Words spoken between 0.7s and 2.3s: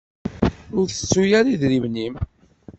Ur tettu ara idrimen-im.